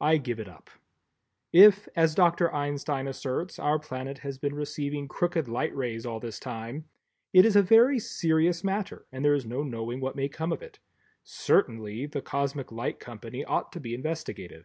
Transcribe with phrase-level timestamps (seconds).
[0.00, 0.70] I give it up.
[1.52, 2.52] If, as Dr.
[2.52, 6.86] Einstein asserts, our planet has been receiving crooked light rays all this time,
[7.32, 10.62] it is a very serious matter and there is no knowing what may come of
[10.62, 10.80] it;
[11.22, 14.64] certainly the Cosmic Light Company ought to be investigated.